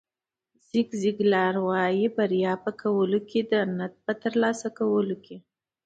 زیګ 0.67 0.89
زیګلار 1.01 1.55
وایي 1.67 2.05
بریا 2.15 2.53
په 2.63 2.71
کولو 2.81 3.19
کې 3.29 3.41
ده 3.51 3.61
نه 3.77 3.85
په 4.05 4.13
ترلاسه 4.23 4.67
کولو. 4.77 5.17